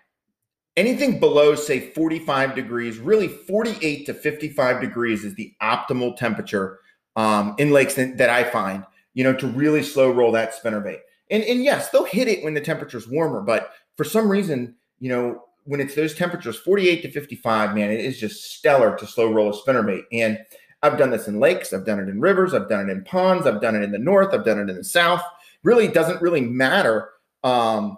anything 0.76 1.20
below 1.20 1.56
say 1.56 1.92
45 1.92 2.56
degrees 2.56 2.98
really 2.98 3.28
48 3.28 4.06
to 4.06 4.14
55 4.14 4.82
degrees 4.82 5.24
is 5.24 5.36
the 5.36 5.54
optimal 5.62 6.16
temperature 6.18 6.80
um, 7.16 7.56
in 7.60 7.72
lakes 7.72 7.96
that, 7.96 8.18
that, 8.18 8.30
i 8.30 8.44
find 8.44 8.84
you 9.14 9.24
know 9.24 9.34
to 9.34 9.48
really 9.48 9.84
slow 9.84 10.10
roll 10.10 10.32
that 10.32 10.54
spinnerbait 10.54 11.00
and, 11.30 11.44
and 11.44 11.64
yes 11.64 11.90
they'll 11.90 12.06
hit 12.06 12.28
it 12.28 12.44
when 12.44 12.54
the 12.54 12.62
temperature's 12.62 13.08
warmer 13.08 13.42
but 13.42 13.72
for 13.98 14.04
some 14.04 14.30
reason 14.30 14.76
you 15.00 15.10
know 15.10 15.44
when 15.66 15.80
it's 15.80 15.96
those 15.96 16.14
temperatures 16.14 16.58
48 16.58 17.02
to 17.04 17.12
55 17.12 17.76
man 17.76 17.92
it 17.92 18.00
is 18.00 18.20
just 18.20 18.56
stellar 18.56 18.96
to 18.98 19.08
slow 19.08 19.32
roll 19.32 19.50
a 19.50 19.54
spinnerbait 19.54 20.04
and 20.12 20.38
i've 20.82 20.98
done 20.98 21.10
this 21.10 21.28
in 21.28 21.40
lakes 21.40 21.74
i've 21.74 21.86
done 21.86 22.00
it 22.00 22.10
in 22.10 22.20
rivers 22.20 22.54
i've 22.54 22.70
done 22.70 22.90
it 22.90 22.92
in 22.92 23.04
ponds 23.04 23.48
i've 23.48 23.62
done 23.62 23.76
it 23.76 23.84
in 23.84 23.92
the 23.92 23.98
north 23.98 24.34
i've 24.34 24.46
done 24.46 24.60
it 24.60 24.70
in 24.70 24.76
the 24.76 24.84
south 24.84 25.24
really 25.64 25.88
doesn't 25.88 26.22
really 26.22 26.42
matter 26.42 27.10
um, 27.44 27.98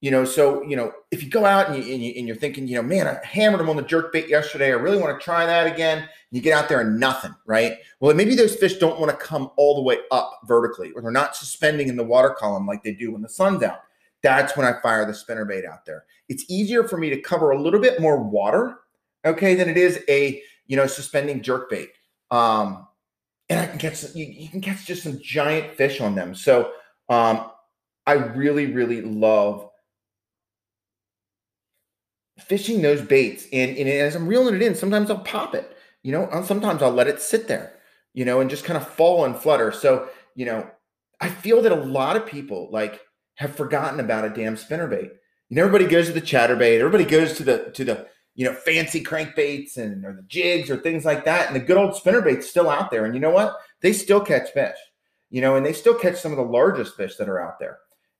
you 0.00 0.10
know, 0.10 0.24
so 0.24 0.62
you 0.62 0.76
know, 0.76 0.92
if 1.10 1.22
you 1.22 1.30
go 1.30 1.44
out 1.44 1.70
and, 1.70 1.84
you, 1.84 2.32
are 2.32 2.36
thinking, 2.36 2.68
you 2.68 2.76
know, 2.76 2.82
man, 2.82 3.08
I 3.08 3.18
hammered 3.24 3.60
them 3.60 3.70
on 3.70 3.76
the 3.76 3.82
jerk 3.82 4.12
bait 4.12 4.28
yesterday. 4.28 4.66
I 4.66 4.74
really 4.74 4.98
want 4.98 5.18
to 5.18 5.24
try 5.24 5.46
that 5.46 5.66
again. 5.66 6.08
You 6.30 6.40
get 6.42 6.56
out 6.56 6.68
there 6.68 6.80
and 6.80 7.00
nothing, 7.00 7.34
right? 7.46 7.78
Well, 7.98 8.14
maybe 8.14 8.34
those 8.34 8.56
fish 8.56 8.74
don't 8.74 9.00
want 9.00 9.10
to 9.10 9.16
come 9.16 9.50
all 9.56 9.74
the 9.74 9.82
way 9.82 9.98
up 10.10 10.40
vertically, 10.44 10.92
or 10.92 11.00
they're 11.00 11.10
not 11.10 11.34
suspending 11.34 11.88
in 11.88 11.96
the 11.96 12.04
water 12.04 12.30
column 12.30 12.66
like 12.66 12.82
they 12.82 12.92
do 12.92 13.12
when 13.12 13.22
the 13.22 13.28
sun's 13.28 13.62
out. 13.62 13.80
That's 14.26 14.56
when 14.56 14.66
I 14.66 14.80
fire 14.80 15.06
the 15.06 15.14
spinner 15.14 15.44
bait 15.44 15.64
out 15.64 15.86
there. 15.86 16.04
It's 16.28 16.44
easier 16.48 16.82
for 16.82 16.96
me 16.96 17.10
to 17.10 17.20
cover 17.20 17.52
a 17.52 17.62
little 17.62 17.78
bit 17.78 18.00
more 18.00 18.20
water, 18.20 18.80
okay, 19.24 19.54
than 19.54 19.68
it 19.68 19.76
is 19.76 20.00
a 20.08 20.42
you 20.66 20.76
know 20.76 20.88
suspending 20.88 21.42
jerk 21.42 21.70
bait. 21.70 21.90
Um, 22.32 22.88
and 23.48 23.60
I 23.60 23.66
can 23.68 23.78
catch 23.78 24.02
you, 24.16 24.24
you 24.26 24.48
can 24.48 24.60
catch 24.60 24.84
just 24.84 25.04
some 25.04 25.20
giant 25.22 25.76
fish 25.76 26.00
on 26.00 26.16
them. 26.16 26.34
So 26.34 26.72
um, 27.08 27.52
I 28.04 28.14
really, 28.14 28.66
really 28.72 29.00
love 29.00 29.70
fishing 32.40 32.82
those 32.82 33.00
baits 33.00 33.46
and, 33.52 33.76
and 33.76 33.88
as 33.88 34.16
I'm 34.16 34.26
reeling 34.26 34.56
it 34.56 34.62
in, 34.62 34.74
sometimes 34.74 35.08
I'll 35.08 35.20
pop 35.20 35.54
it, 35.54 35.76
you 36.02 36.10
know, 36.10 36.28
sometimes 36.44 36.82
I'll 36.82 36.90
let 36.90 37.06
it 37.06 37.22
sit 37.22 37.46
there, 37.46 37.74
you 38.12 38.24
know, 38.24 38.40
and 38.40 38.50
just 38.50 38.64
kind 38.64 38.76
of 38.76 38.88
fall 38.88 39.24
and 39.24 39.36
flutter. 39.36 39.70
So, 39.70 40.08
you 40.34 40.46
know, 40.46 40.68
I 41.20 41.28
feel 41.28 41.62
that 41.62 41.70
a 41.70 41.76
lot 41.76 42.16
of 42.16 42.26
people 42.26 42.68
like 42.72 43.00
have 43.36 43.56
forgotten 43.56 44.00
about 44.00 44.24
a 44.24 44.30
damn 44.30 44.56
spinner 44.56 44.86
bait. 44.86 45.10
You 45.48 45.56
know, 45.56 45.64
everybody 45.64 45.86
goes 45.86 46.06
to 46.06 46.12
the 46.12 46.20
chatterbait, 46.20 46.80
everybody 46.80 47.04
goes 47.04 47.34
to 47.34 47.44
the 47.44 47.70
to 47.74 47.84
the 47.84 48.08
you 48.36 48.44
know, 48.44 48.52
fancy 48.52 49.02
crankbaits 49.02 49.78
and 49.78 50.04
or 50.04 50.12
the 50.12 50.22
jigs 50.22 50.70
or 50.70 50.76
things 50.76 51.04
like 51.04 51.24
that. 51.24 51.46
And 51.46 51.56
the 51.56 51.64
good 51.64 51.78
old 51.78 51.94
spinnerbait's 51.94 52.48
still 52.48 52.68
out 52.68 52.90
there. 52.90 53.06
And 53.06 53.14
you 53.14 53.20
know 53.20 53.30
what? 53.30 53.56
They 53.80 53.94
still 53.94 54.20
catch 54.20 54.50
fish, 54.50 54.76
you 55.30 55.40
know, 55.40 55.56
and 55.56 55.64
they 55.64 55.72
still 55.72 55.94
catch 55.94 56.16
some 56.16 56.32
of 56.32 56.38
the 56.38 56.44
largest 56.44 56.96
fish 56.96 57.16
that 57.16 57.30
are 57.30 57.40
out 57.40 57.58
there. 57.58 57.78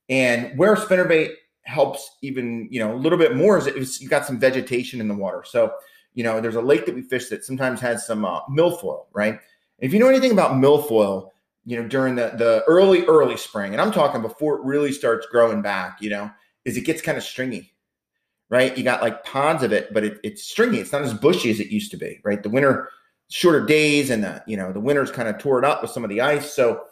And 0.08 0.58
where 0.58 0.74
spinnerbait 0.74 1.34
helps 1.64 2.16
even, 2.22 2.66
you 2.70 2.80
know, 2.80 2.94
a 2.94 2.96
little 2.96 3.18
bit 3.18 3.36
more 3.36 3.58
is 3.58 3.66
it 3.66 3.76
you've 4.00 4.10
got 4.10 4.24
some 4.24 4.38
vegetation 4.38 5.00
in 5.00 5.08
the 5.08 5.14
water. 5.14 5.44
So, 5.46 5.74
you 6.14 6.24
know, 6.24 6.40
there's 6.40 6.56
a 6.56 6.62
lake 6.62 6.86
that 6.86 6.94
we 6.94 7.02
fish 7.02 7.28
that 7.28 7.44
sometimes 7.44 7.80
has 7.80 8.06
some 8.06 8.24
uh, 8.24 8.40
milfoil, 8.46 9.04
right? 9.12 9.34
And 9.34 9.40
if 9.80 9.92
you 9.92 9.98
know 9.98 10.08
anything 10.08 10.32
about 10.32 10.52
milfoil, 10.52 11.28
you 11.66 11.76
know, 11.76 11.86
during 11.86 12.14
the 12.14 12.32
the 12.36 12.64
early 12.66 13.04
early 13.04 13.36
spring, 13.36 13.72
and 13.72 13.80
I'm 13.80 13.92
talking 13.92 14.22
before 14.22 14.56
it 14.56 14.64
really 14.64 14.92
starts 14.92 15.26
growing 15.26 15.60
back, 15.60 16.00
you 16.00 16.08
know, 16.08 16.30
is 16.64 16.76
it 16.76 16.82
gets 16.82 17.02
kind 17.02 17.18
of 17.18 17.24
stringy, 17.24 17.72
right? 18.48 18.76
You 18.76 18.84
got 18.84 19.02
like 19.02 19.24
pods 19.24 19.62
of 19.62 19.72
it, 19.72 19.92
but 19.92 20.04
it, 20.04 20.18
it's 20.22 20.44
stringy. 20.44 20.78
It's 20.78 20.92
not 20.92 21.02
as 21.02 21.12
bushy 21.12 21.50
as 21.50 21.60
it 21.60 21.68
used 21.68 21.90
to 21.90 21.96
be, 21.96 22.20
right? 22.24 22.42
The 22.42 22.48
winter 22.48 22.88
shorter 23.28 23.66
days 23.66 24.10
and 24.10 24.22
the 24.22 24.42
you 24.46 24.56
know 24.56 24.72
the 24.72 24.80
winter's 24.80 25.10
kind 25.10 25.28
of 25.28 25.38
tore 25.38 25.58
it 25.58 25.64
up 25.64 25.82
with 25.82 25.90
some 25.90 26.04
of 26.04 26.10
the 26.10 26.20
ice, 26.22 26.54
so 26.54 26.84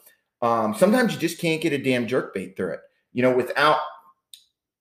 um, 0.43 0.75
sometimes 0.75 1.15
you 1.15 1.19
just 1.19 1.41
can't 1.41 1.63
get 1.63 1.73
a 1.73 1.79
damn 1.79 2.07
jerk 2.07 2.35
bait 2.35 2.57
through 2.57 2.73
it, 2.75 2.81
you 3.15 3.23
know, 3.23 3.35
without 3.35 3.79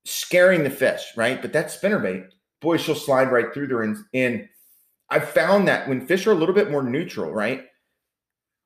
scaring 0.04 0.62
the 0.62 0.70
fish, 0.70 1.02
right? 1.16 1.40
But 1.40 1.52
that 1.54 1.68
spinnerbait, 1.68 2.28
boy, 2.60 2.76
she'll 2.76 2.94
slide 2.94 3.32
right 3.32 3.52
through 3.52 3.68
there. 3.68 3.82
And, 3.82 3.96
and 4.12 4.48
I've 5.08 5.30
found 5.30 5.68
that 5.68 5.88
when 5.88 6.06
fish 6.06 6.26
are 6.26 6.32
a 6.32 6.36
little 6.36 6.54
bit 6.54 6.70
more 6.70 6.82
neutral, 6.82 7.32
right? 7.32 7.64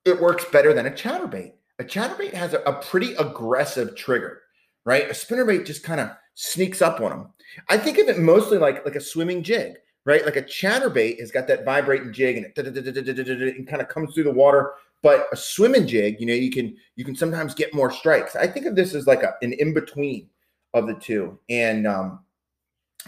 It 0.09 0.21
works 0.21 0.45
better 0.47 0.73
than 0.73 0.87
a 0.87 0.91
chatterbait. 0.91 1.53
A 1.79 1.85
chatterbait 1.85 2.35
has 2.35 2.55
a, 2.55 2.61
a 2.61 2.83
pretty 2.83 3.15
aggressive 3.15 3.97
trigger, 3.97 4.41
right? 4.85 5.09
A 5.09 5.15
spinnerbait 5.15 5.65
just 5.65 5.85
kind 5.85 6.01
of 6.01 6.11
sneaks 6.35 6.83
up 6.83 7.01
on 7.01 7.11
them. 7.11 7.29
I 7.69 7.79
think 7.79 7.99
of 7.99 8.09
it 8.09 8.19
mostly 8.19 8.59
like 8.59 8.85
like 8.85 8.97
a 8.97 9.01
swimming 9.01 9.43
jig, 9.43 9.75
right? 10.05 10.25
Like 10.25 10.37
a 10.37 10.43
chatterbait 10.43 11.21
has 11.21 11.31
got 11.31 11.47
that 11.49 11.65
vibrating 11.65 12.13
jig 12.13 12.37
and 12.37 12.47
it 12.47 13.69
kind 13.69 13.83
of 13.83 13.89
comes 13.89 14.15
through 14.15 14.25
the 14.25 14.33
water. 14.33 14.73
But 15.03 15.27
a 15.33 15.37
swimming 15.37 15.87
jig, 15.87 16.21
you 16.21 16.27
know, 16.27 16.35
you 16.35 16.51
can 16.51 16.77
you 16.97 17.05
can 17.05 17.15
sometimes 17.15 17.55
get 17.55 17.75
more 17.75 17.93
strikes. 17.93 18.35
I 18.35 18.49
think 18.49 18.67
of 18.67 18.75
this 18.75 18.95
as 18.95 19.07
like 19.07 19.23
a, 19.23 19.35
an 19.43 19.53
in 19.53 19.73
between 19.73 20.29
of 20.75 20.87
the 20.87 20.95
two, 20.95 21.39
and 21.49 21.87
um, 21.87 22.21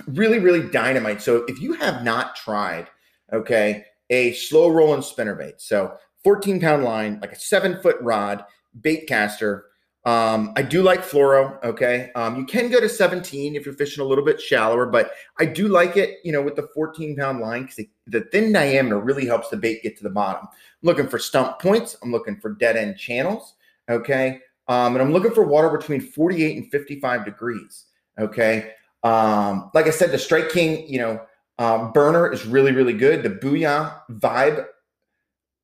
really 0.07 0.39
really 0.39 0.69
dynamite. 0.71 1.21
So 1.21 1.45
if 1.49 1.61
you 1.61 1.73
have 1.75 2.05
not 2.05 2.37
tried, 2.37 2.89
okay, 3.33 3.85
a 4.11 4.33
slow 4.35 4.69
rolling 4.69 5.01
spinnerbait, 5.01 5.61
so 5.61 5.97
14 6.25 6.61
pound 6.61 6.85
line, 6.85 7.19
like 7.21 7.33
a 7.33 7.39
seven 7.39 7.81
foot 7.81 7.97
rod, 8.01 8.45
bait 8.81 9.07
caster. 9.07 9.67
Um, 10.05 10.55
I 10.57 10.63
do 10.63 10.83
like 10.83 11.01
fluoro. 11.01 11.63
Okay. 11.63 12.11
Um, 12.15 12.37
you 12.37 12.47
can 12.47 12.71
go 12.71 12.81
to 12.81 12.89
17 12.89 13.55
if 13.55 13.67
you're 13.67 13.75
fishing 13.75 14.03
a 14.03 14.07
little 14.07 14.25
bit 14.25 14.41
shallower, 14.41 14.87
but 14.87 15.13
I 15.39 15.45
do 15.45 15.69
like 15.69 15.97
it, 15.97 16.19
you 16.25 16.33
know, 16.33 16.41
with 16.41 16.57
the 16.57 16.69
14 16.75 17.17
pound 17.17 17.41
line 17.41 17.63
because 17.63 17.85
the 18.07 18.23
thin 18.33 18.53
diameter 18.53 18.99
really 18.99 19.27
helps 19.27 19.51
the 19.51 19.59
bait 19.59 19.83
get 19.83 19.99
to 19.99 20.03
the 20.03 20.11
bottom. 20.11 20.47
I'm 20.47 20.87
looking 20.87 21.09
for 21.09 21.19
stump 21.19 21.59
points. 21.59 21.97
I'm 22.03 22.13
looking 22.13 22.41
for 22.41 22.55
dead 22.55 22.77
end 22.77 22.97
channels. 22.97 23.55
Okay. 23.91 24.41
Um, 24.69 24.95
and 24.95 25.03
I'm 25.03 25.13
looking 25.13 25.33
for 25.33 25.45
water 25.45 25.69
between 25.69 26.01
48 26.01 26.57
and 26.57 26.71
55 26.71 27.25
degrees. 27.25 27.87
Okay. 28.19 28.73
Um, 29.03 29.71
like 29.75 29.87
I 29.87 29.91
said, 29.91 30.13
the 30.13 30.19
Strike 30.19 30.51
King, 30.51 30.89
you 30.89 30.99
know, 30.99 31.21
um, 31.59 31.93
burner 31.93 32.33
is 32.33 32.47
really, 32.47 32.73
really 32.73 32.93
good. 32.93 33.23
The 33.23 33.31
Booyah 33.31 34.01
Vibe 34.13 34.67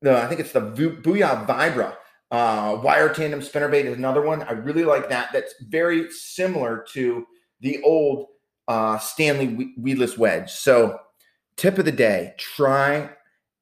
the 0.01 0.17
I 0.17 0.27
think 0.27 0.39
it's 0.39 0.51
the 0.51 0.61
Booyah 0.61 1.45
Vibra 1.47 1.95
uh, 2.31 2.79
wire 2.83 3.09
tandem 3.09 3.39
spinnerbait 3.39 3.85
is 3.85 3.97
another 3.97 4.21
one. 4.21 4.43
I 4.43 4.51
really 4.51 4.83
like 4.83 5.09
that. 5.09 5.29
That's 5.31 5.53
very 5.61 6.11
similar 6.11 6.85
to 6.93 7.25
the 7.61 7.81
old 7.83 8.27
uh, 8.67 8.97
Stanley 8.97 9.73
weedless 9.77 10.17
wedge. 10.17 10.51
So, 10.51 10.99
tip 11.55 11.77
of 11.77 11.85
the 11.85 11.91
day: 11.91 12.33
try 12.37 13.09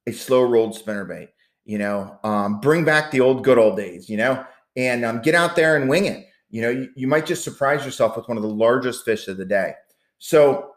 a 0.07 0.11
slow 0.11 0.41
rolled 0.41 0.75
spinnerbait. 0.75 1.29
You 1.65 1.77
know, 1.77 2.19
um, 2.23 2.59
bring 2.59 2.83
back 2.85 3.11
the 3.11 3.21
old 3.21 3.43
good 3.43 3.57
old 3.57 3.77
days. 3.77 4.09
You 4.09 4.17
know, 4.17 4.45
and 4.75 5.05
um, 5.05 5.21
get 5.21 5.35
out 5.35 5.55
there 5.55 5.75
and 5.75 5.87
wing 5.87 6.05
it. 6.05 6.25
You 6.49 6.61
know, 6.61 6.69
you, 6.69 6.89
you 6.95 7.07
might 7.07 7.25
just 7.25 7.43
surprise 7.43 7.85
yourself 7.85 8.15
with 8.17 8.27
one 8.27 8.37
of 8.37 8.43
the 8.43 8.49
largest 8.49 9.05
fish 9.05 9.27
of 9.27 9.37
the 9.37 9.45
day. 9.45 9.73
So 10.17 10.71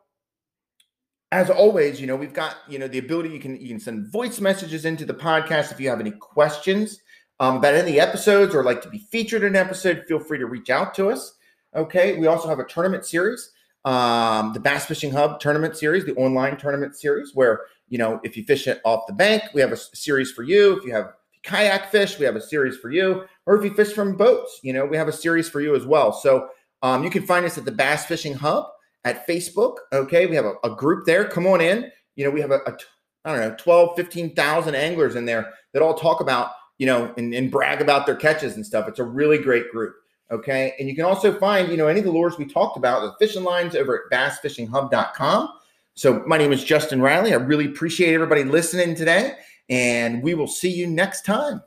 as 1.31 1.51
always, 1.51 2.01
you 2.01 2.07
know, 2.07 2.17
we've 2.17 2.33
got, 2.33 2.57
you 2.69 2.79
know, 2.79 2.89
the 2.89 2.99
ability 2.99 3.31
you 3.31 3.41
can 3.41 3.61
you 3.61 3.69
can 3.69 3.81
send 3.81 4.11
voice 4.11 4.41
messages 4.41 4.85
into 4.85 5.05
the 5.05 5.15
podcast 5.15 5.73
if 5.73 5.81
you 5.81 5.89
have 5.89 6.01
any 6.01 6.13
questions 6.13 7.01
um, 7.41 7.57
about 7.57 7.75
any 7.75 8.01
episodes 8.01 8.55
or 8.55 8.65
like 8.65 8.83
to 8.83 8.89
be 8.89 8.99
featured 8.99 9.43
in 9.43 9.55
an 9.55 9.57
episode, 9.57 10.05
feel 10.09 10.19
free 10.19 10.39
to 10.39 10.47
reach 10.47 10.71
out 10.71 10.95
to 10.95 11.11
us. 11.11 11.35
Okay. 11.75 12.19
We 12.19 12.27
also 12.27 12.49
have 12.49 12.59
a 12.59 12.65
tournament 12.65 13.05
series, 13.05 13.53
um, 13.85 14.53
the 14.55 14.61
Bass 14.61 14.87
Fishing 14.87 15.13
Hub 15.13 15.39
tournament 15.39 15.77
series, 15.77 16.05
the 16.05 16.15
online 16.15 16.57
tournament 16.57 16.97
series, 16.97 17.35
where, 17.35 17.61
you 17.89 17.99
know, 17.99 18.21
if 18.25 18.37
you 18.37 18.45
fish 18.45 18.67
it 18.67 18.81
off 18.85 19.07
the 19.07 19.13
bank, 19.13 19.43
we 19.53 19.61
have 19.61 19.73
a 19.73 19.77
series 19.77 20.33
for 20.33 20.43
you. 20.43 20.79
If 20.79 20.85
you 20.85 20.93
have 20.95 21.13
kayak 21.43 21.91
fish, 21.91 22.19
we 22.19 22.25
have 22.25 22.37
a 22.37 22.41
series 22.41 22.77
for 22.77 22.91
you. 22.91 23.25
Or 23.47 23.57
if 23.57 23.65
you 23.65 23.75
fish 23.75 23.93
from 23.93 24.17
boats, 24.17 24.61
you 24.63 24.73
know, 24.73 24.87
we 24.87 24.97
have 24.97 25.09
a 25.09 25.13
series 25.13 25.49
for 25.49 25.61
you 25.61 25.75
as 25.77 25.85
well. 25.85 26.13
So 26.13 26.49
um, 26.83 27.05
you 27.05 27.11
can 27.11 27.27
find 27.27 27.45
us 27.45 27.59
at 27.59 27.65
the 27.65 27.73
Bass 27.73 28.07
Fishing 28.07 28.35
Hub 28.35 28.67
at 29.05 29.27
Facebook. 29.27 29.77
Okay. 29.93 30.27
We 30.27 30.37
have 30.37 30.45
a, 30.45 30.55
a 30.65 30.75
group 30.75 31.07
there. 31.07 31.25
Come 31.25 31.47
on 31.47 31.61
in. 31.61 31.91
You 32.17 32.25
know, 32.25 32.31
we 32.31 32.41
have 32.41 32.51
a, 32.51 32.59
a 32.67 32.77
I 33.25 33.37
don't 33.37 33.41
know, 33.41 33.55
12, 33.59 33.97
15,000 33.97 34.75
anglers 34.75 35.15
in 35.15 35.25
there 35.25 35.53
that 35.73 35.83
all 35.83 35.95
talk 35.95 36.21
about, 36.21 36.53
you 36.79 36.87
know, 36.87 37.13
and, 37.17 37.35
and 37.35 37.51
brag 37.51 37.81
about 37.81 38.07
their 38.07 38.17
catches 38.17 38.57
and 38.57 38.65
stuff. 38.65 38.89
It's 38.89 38.99
a 38.99 39.05
really 39.05 39.39
great 39.39 39.71
group. 39.71 39.95
Okay. 40.31 40.75
And 40.79 40.89
you 40.89 40.95
can 40.95 41.05
also 41.05 41.39
find, 41.39 41.71
you 41.71 41.77
know, 41.77 41.89
any 41.89 42.01
of 42.01 42.05
the 42.05 42.13
lures 42.13 42.39
we 42.39 42.47
talked 42.47 42.77
about, 42.77 43.01
the 43.01 43.27
fishing 43.27 43.45
lines 43.45 43.75
over 43.75 44.05
at 44.13 44.13
bassfishinghub.com. 44.13 45.53
So 45.95 46.23
my 46.27 46.39
name 46.39 46.53
is 46.53 46.63
Justin 46.63 47.01
Riley. 47.01 47.33
I 47.33 47.37
really 47.37 47.67
appreciate 47.67 48.15
everybody 48.15 48.45
listening 48.45 48.95
today, 48.95 49.35
and 49.69 50.23
we 50.23 50.35
will 50.35 50.47
see 50.47 50.71
you 50.71 50.87
next 50.87 51.25
time. 51.25 51.61